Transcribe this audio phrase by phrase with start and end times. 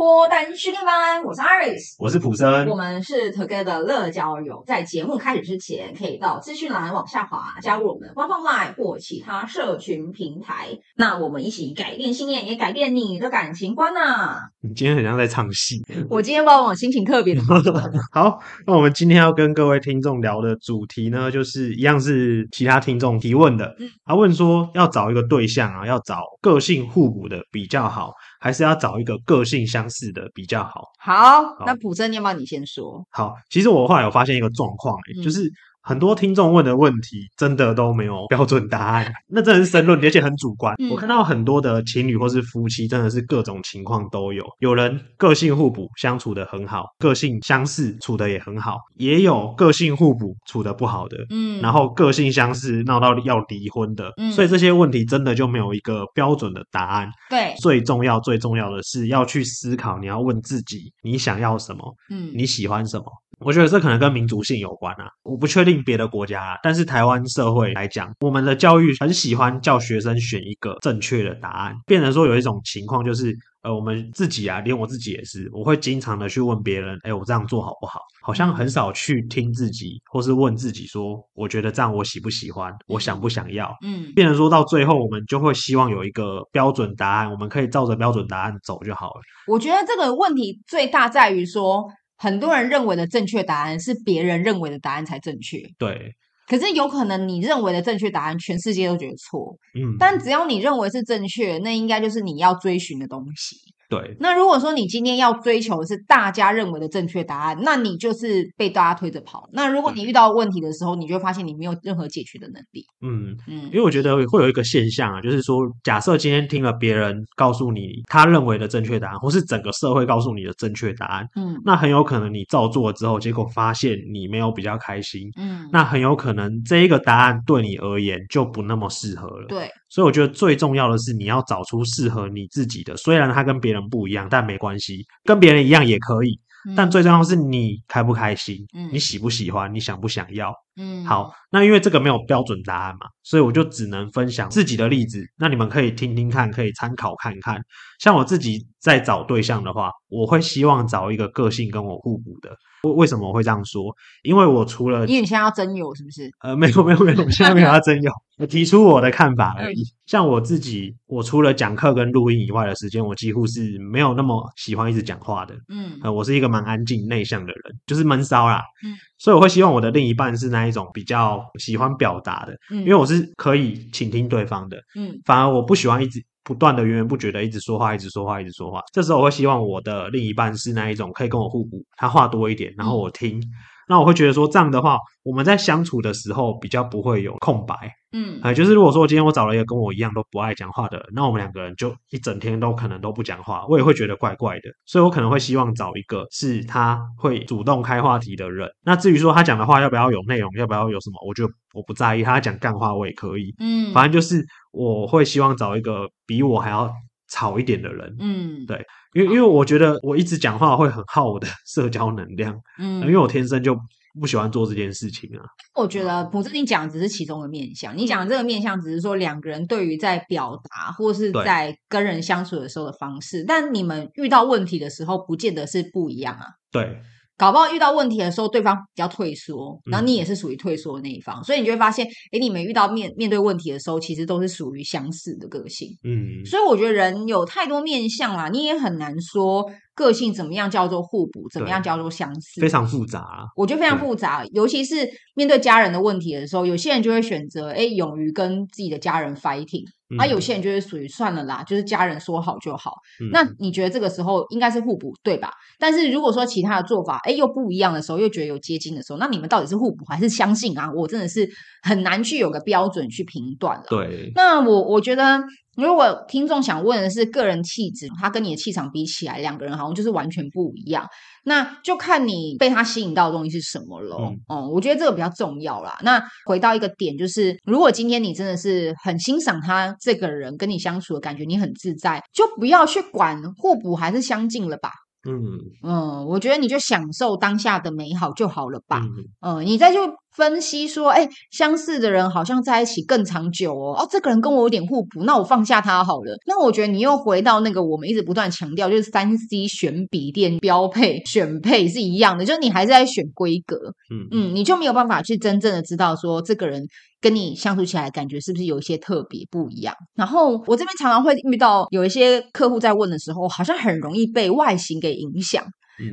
[0.00, 4.64] 脱单训练班，我是 Iris，我是普森，我们是 Together 乐交友。
[4.66, 10.68] 在节目开始之前，可以到资讯栏往下滑，加入我们的官方 LINE 或其他社群平台。
[10.96, 14.38] 那我们一起改变信念，也改变你的感情观呐、啊！
[14.62, 17.42] 你今天很像在唱戏，我今天把我心情特别的
[18.10, 18.38] 好。
[18.66, 23.76] 那我们今天要跟各位听众聊的主题呢，就是一样是其他听众提问的。
[23.78, 28.14] 嗯，他问说要找一个对象啊，要找个性互补的比较好。
[28.40, 30.88] 还是要找一个个性相似的比较好。
[30.98, 33.06] 好，好，那普生，要不要你先说？
[33.10, 35.48] 好，其实我后来有发现一个状况，欸，就是。
[35.82, 40.74] 嗯很多听众问的问题真的都没有标准答案， 那真的是申论，而且很主观。
[40.78, 44.44] 嗯、我看到很多的情侣或是夫妻，真的是各种情况都有。
[44.58, 51.16] 有人个性互补，相处的很好；个性相似，处的也很好；也有个性互补，处的不好的。
[51.30, 54.12] 嗯，然后个性相似，闹到要离婚的。
[54.18, 57.10] 嗯，所以这些问题真的就没有一个标准的答案。
[57.30, 61.96] 对，最重要、最重要的是要去思考，你要问自己，你想要什么？
[62.10, 63.06] 嗯，你喜欢什么？
[63.40, 78.00] 我觉得这可能跟民族性有关啊，我不确定别的国家啊，但是台湾社会来讲，我们的教育很喜欢叫学生选一个正确的答案，变成说有一种情况就是，呃，我们自己啊，连我自己也是，我会经常的去问别人，哎，我这样做好不好？
[78.22, 83.74] 好像很少去听自己，或是问自己说，我觉得这样我喜不喜欢，我想不想要？
[83.82, 89.20] 嗯，变成说到最后，我们就会希望有一个标准答案，我们可以照着标准答案走就好了。
[89.46, 91.90] 我觉得这个问题最大在于说。
[92.22, 95.58] 很多人认为的正确答案是别人认为的答案才正确。
[95.78, 96.12] 对，
[96.46, 99.56] 可是有可能你认为的正确答案，全世界都觉得错。
[99.74, 103.56] 嗯，但只要你认为是正确，那应该就是你要追寻的东西。
[103.90, 109.48] 对，那如果说你今天要追求的是大家认为的正确答案，那你就是被大家推着跑。
[109.52, 112.86] 那如果你遇到问题的时候，你就会发现你没有任何解决的能力。
[113.02, 129.46] 嗯嗯，因为我觉得会有一个现象啊，就是说，假设今天听了别人告诉你他认为的正确答案，或是整个社会告诉你的正确答案，嗯，那很有可能你照做了之后，结果发现你没有比较开心，嗯，那很有可能这一个答案对你而言就不那么适合了。
[129.48, 129.68] 对。
[129.90, 136.38] 所以我觉得最重要的是你要找出适合你自己的，虽然它跟别人不一样，但没关系，跟别人一样也可以。
[136.68, 140.54] 嗯、但最重要的是你开不开心，嗯、你喜不喜欢，你想不想要。
[140.76, 145.22] 嗯，好，那因为这个没有标准答案嘛，所以我就只能分享自己的例子。
[145.38, 147.60] 那你们可以听听看，可以参考看看。
[147.98, 152.50] 像我自己在找对象的话，我会希望找一个个性跟我互补的。
[152.82, 153.94] 为为什么我会这样说？
[154.22, 156.30] 因为我除了因为你现在要真友是不是？
[156.40, 159.82] 呃，没有没有没有，我现在没有要真友，我提出我的看法而已。
[160.06, 165.54] 像我自己，我除了讲课跟录音以外的时间，我几乎是没有那么喜欢一直讲话的。
[165.68, 168.62] 嗯，呃，我是一个蛮安静内向的人，就是闷骚啦。
[168.82, 174.76] 嗯，所以我会希望我的另一半是那一种比较喜欢表达的，嗯，因为我是可以倾听对方的。
[174.96, 176.20] 嗯，反而我不喜欢一直。
[176.42, 178.80] 不断的源源不绝的一直说话，一直说话，一直说话。
[178.94, 183.38] 这时候我会希望我的另一半是那一种可以跟我互补，他话多一点，然后我听。
[183.38, 183.44] 嗯、
[183.90, 187.74] 那我会觉得说这样的话，我们在相处的时候比较不会有空白。
[188.12, 194.70] 嗯，哎，就是如果说今天我找了一个跟我一样都不爱讲话的人，那我们两个人就一整天都可能都不讲话，我也会觉得怪怪的。
[194.86, 198.68] 所以我可能会希望找一个是他会主动开话题的人。
[198.84, 202.22] 那至于说他讲的话要不要有内容，要不要有什么，我就我不在意。
[202.22, 203.52] 他讲干话我也可以。
[203.58, 206.92] 嗯，反正就是我会希望找一个比我还要
[207.28, 208.16] 吵一点的人。
[208.20, 208.84] 嗯，对，
[209.14, 212.58] 因为因为我觉得我一直讲话会很耗我的 社交能量。
[212.78, 213.76] 嗯，因为我天生就。
[214.20, 215.46] 不喜欢做这件事情啊！
[215.72, 226.44] 我觉得不是你讲的只是其中的面相，你讲的这个面相只是说两个人对于在表达或是在跟人相处的时候的方式，但你们遇到问题的时候，不见得是不一样啊。
[226.72, 227.00] 对。
[227.40, 235.88] 搞不好遇到问题的时候，对方比较退缩，然后你也是属于退缩的那一方，嗯、所以你就会发现，诶，你们遇到面面对问题的时候，其实都是属于相似的个性。
[236.04, 239.64] 嗯，所以我觉得人有太多面相啦，你也很难说
[239.94, 243.44] 个性怎么样叫做互补，怎么样叫做相似，非常复杂啊。
[243.56, 249.86] 我觉得非常复杂，尤其是面对家人的问题的时候，有些人就会选择，诶，勇于跟自己的家人 fighting。
[250.18, 252.96] 而、有些人就是属于算了啦，就是家人说好就好。
[253.20, 255.52] 嗯、那你觉得这个时候应该是互补，对吧？
[255.78, 260.90] 但是如果说其他的做法，哎，又不一样的时候，又觉得有接近的时候，那你们到底是互补还是相信啊？
[260.92, 261.48] 我真的是
[261.82, 263.84] 很难去有个标准去评断了。
[263.88, 265.40] 对，那我我觉得。
[265.76, 271.06] 如果听众想问的是个人气质，他跟你的气场比起来，两个人好像就是完全不一样。
[271.44, 274.16] 那就看你被他吸引到的东西是什么了。
[274.20, 275.98] 嗯，嗯，我觉得这个比较重要啦。
[276.02, 284.90] 那回到一个点，就是如果今天你真的是很欣赏他这个人，跟你相处的感觉你很自在，就不要去管互补还是相近了吧。
[285.28, 289.02] 嗯嗯，我觉得你就享受当下的美好就好了吧。
[289.42, 289.98] 嗯，嗯，你再去
[290.34, 293.94] 分析说，哎，相似的人好像在一起更长久哦。
[293.98, 296.36] 哦，这个人跟我有点互补，那我放下他好了。
[296.46, 303.76] 那我觉得你又回到那个我们一直不断强调，就是三 C 选笔电标配选配是一样的，就是你还是在选规格，
[304.10, 306.86] 嗯嗯，你就没有办法去真正的知道说这个人
[307.20, 309.94] 跟你相处起来感觉是不是有一些特别不一样。
[310.14, 315.64] 然后我这边常常会遇到有一些客户在问的时候，好像很容易被外形给影响。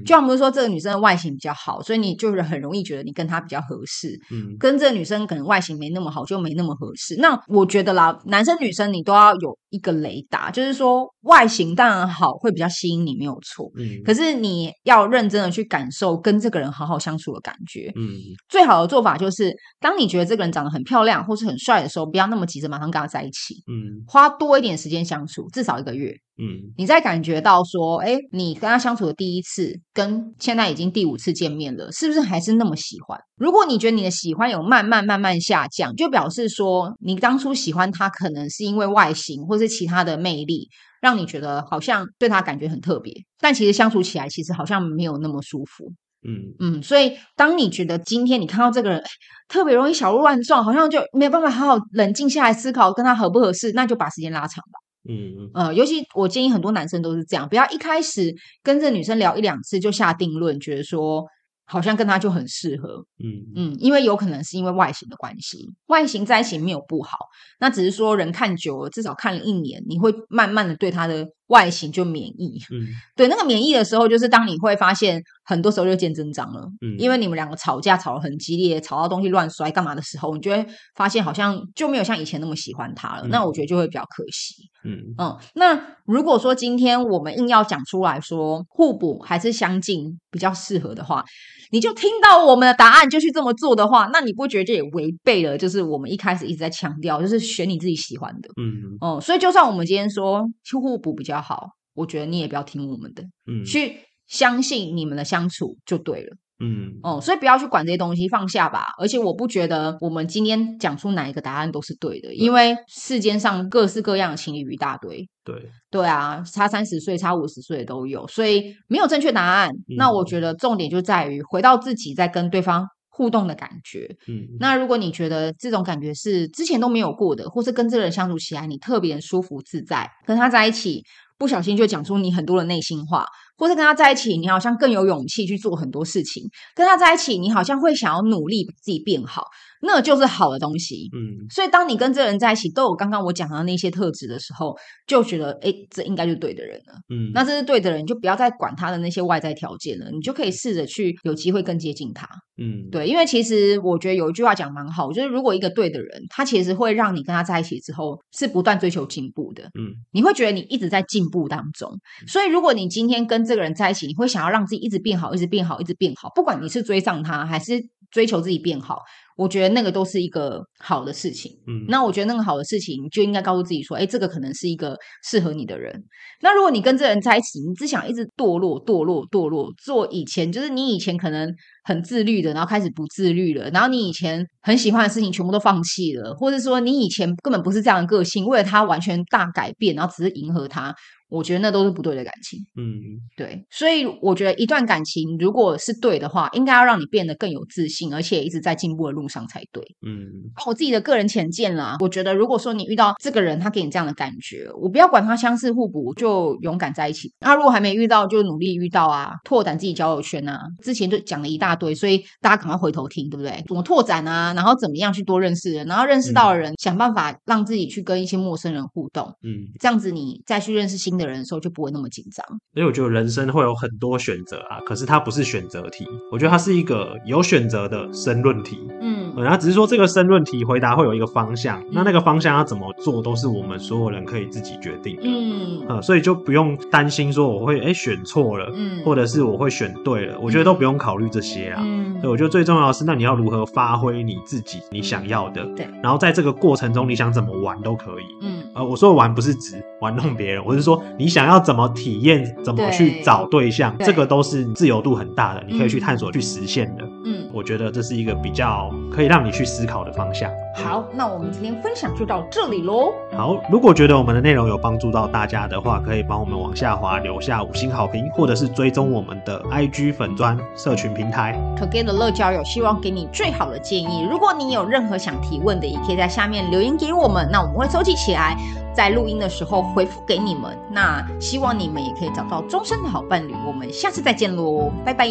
[0.05, 4.19] 就像不是说这个女生的外形比较好，所以你就是很容易觉得你跟她比较合适。
[4.31, 7.15] 嗯，跟这个女生可能外形没那么好，就没那么合适。
[7.17, 13.71] 那我觉得啦，男生女生你都要有一个雷达，就是说外形当然好，会比较吸引你，没有错。
[13.77, 17.91] 嗯，可是你要认真的去感受跟这个人好好相处的感觉。
[17.95, 18.17] 嗯，
[18.49, 23.55] 最好的做法就是，当你觉得这个人长得很漂亮或是很帅的时候，不要那么急着马上跟他在一起。
[23.67, 26.13] 嗯，花多一点时间相处，至少一个月。
[26.39, 33.19] 嗯，你在感觉到说，哎，你跟他相处的第一次，跟现在已经第五次见面了，是不是还是那么喜欢？
[33.37, 40.69] 如果你觉得你的喜欢有慢慢慢慢下降，就表示说你当初喜欢他可能是因为外形或是其他的魅力，
[41.01, 45.91] 让你觉得好像对他感觉很特别，但其实相处起来其实好像没有那么舒服。
[46.27, 49.05] 嗯嗯，所以当你觉得今天你看到这个人，哎，
[49.47, 54.79] 特别容易小鹿乱撞，好像就没有办法好好冷静下来思考跟他合不合适，那就把时间拉长吧。
[55.07, 61.25] 嗯呃，尤其我建议很多男生都是这样，不要一开始跟这女生聊一两次就下定论，觉得说
[61.65, 63.05] 好像跟她就很适合。
[63.23, 67.17] 嗯嗯，因为有可能是因为外形的关系，外形在一起没有不好，
[67.59, 72.59] 那只是说人看久了，至少看了一年，你会慢慢的对他的外形就免疫。
[72.71, 75.21] 嗯，对，那个免疫的时候，就是当你会发现。
[75.49, 83.21] 很多时候就见真章了，嗯，因为你们两个吵架吵得很激烈，吵到东西乱摔干嘛的时候，你就会发现好像就没有像以前那么喜欢他了。
[83.23, 85.37] 嗯，那我觉得就会比较可惜，嗯嗯。
[85.55, 91.23] 那如果说今天我们硬要讲出来说互补还是相近比较适合的话，
[91.71, 99.21] 你就听到我们的答案就去这么做的话，那你不觉得这也违背了就是我们一开始一直在强调，就是选你自己喜欢的，嗯嗯。
[99.21, 100.43] 所以就算我们今天说
[100.77, 103.97] 互补比较好，我觉得你也不要听我们的，嗯，去。
[104.27, 108.87] 相信你们的相处就对了，嗯哦，所以不要去管这些东西，放下吧。
[108.99, 115.55] 而且我不觉得我们今天讲出哪一个答案都是对的，因为世间上各式各样的情侣一大堆，对
[115.89, 119.69] 对啊，差三十岁、差五十岁的都有，所以没有正确答案。
[119.69, 124.13] 嗯、那我觉得重点就在于回到自己在跟对方互动的感觉。
[124.27, 131.01] 嗯，那如果你觉得这种感觉是之前都没有过的，或是跟这个人相处起来你特别舒服自在，跟他在一起
[131.37, 133.25] 不小心就讲出你很多的内心话。
[133.57, 136.43] 或者跟他在一起，你好像更有勇气去做很多事情。
[136.75, 139.43] 跟他在一起，你好像会想要努力把自己变好。
[139.79, 144.75] 那就是好的东西，嗯，所以当你跟这个人在一起，都有刚刚我讲的那些特质的时候，
[145.05, 152.27] 就觉得，哎，这应该就是对的人了，嗯，那这是对的人，你就不要再管他的那些外在条件了，你就可以试着去有机会更接近他，
[152.59, 161.87] 嗯，对，因为其实我觉得有一句话讲蛮好，就是如果一个对的人，他其实会让你跟他在一起之后是不断追求进步的，嗯，你会觉得你一直在进步当中，
[162.27, 168.99] 所以如果你今天跟这个人在一起，你会想要让自己一直变好，一直变好，一直变好，不管你是追上他还是追求自己变好。
[169.37, 175.93] 我觉得那个都是一个好的事情，嗯，那我觉得那个好的事情，你就应该告诉自己说，哎，这个可能是一个适合你的人。
[176.41, 181.53] 那如果你跟这人在一起，你只想一直堕落、堕落、堕落，做以前就是你以前可能
[181.83, 190.91] 很自律的，然后开始不自律了，然后你以前很喜欢的事情全部都放弃了，或者说你以前根本不是这样的个性，为了他完全大改变，然后只是迎合他。
[191.29, 200.27] 我觉得那都是不对的感情，嗯，对，所以我觉得一段感情如果是对的话，应该要让你变得更有自信，而且一直在进步的路上才对，嗯。
[200.65, 207.31] 我自己的个人浅见啦，我觉得如果说你遇到这个人，他给你这样的感觉，我不要管他相似互补，就勇敢在一起。
[207.39, 210.59] 那如果还没遇到，就努力遇到啊，拓展自己交友圈啊。
[210.83, 213.63] 之前就讲了一大堆，所以大家赶快回头听，对不对？
[213.67, 214.53] 怎么拓展啊？
[214.53, 215.87] 然后怎么样去多认识人？
[215.87, 228.79] 然后认识到的人，嗯，想办法让自己去跟一些陌生人互动，嗯，这样子你再去认识新的人的时候就不会那么紧张，所以我觉得人生会有很多选择啊，可是它不是选择题，我觉得它是一个有选择的申论题。
[229.01, 235.23] 嗯，然后只是说这个申论题回答会有一个方向，嗯、那那个方向要怎么做，都是我们所有人可以自己决定的。
[235.25, 241.81] 嗯，呃、所以就不用担心说我会哎选错了，嗯，或者是我会选对了，我觉得都不用考虑这些啊。
[241.85, 248.23] 嗯，所以我觉得最重要的是，那你要如何发挥你自己你想要的，对，然后在这个过程中你想怎么玩都可以。
[248.41, 251.91] 嗯，呃，我说的玩不是指玩弄别人，我是说你想要怎么。
[251.97, 257.06] 体验怎么去找对象，对，这个都是自由度很大的，你可以去探索、嗯、去实现的。
[257.29, 260.49] 嗯，我觉得这是一个比较可以让你去思考的方向。
[260.73, 263.11] 好，那我们今天分享就到这里喽。
[263.35, 271.53] 好，如果觉得我们的内容有帮助到大家的话，可以帮我们往下滑留下五星好评，或者是追踪我们的 IG 粉砖社群平台。
[271.75, 274.25] Together 乐交友希望给你最好的建议。
[274.31, 278.55] 如果你有任何想提问的，也可以在下面留言给我们，那我们会收集起来，
[278.93, 280.77] 在录音的时候回复给你们。
[280.91, 283.53] 那希望你们也可以找到终身的好伴侣。
[283.67, 285.27] 我们下次再见喽，拜拜。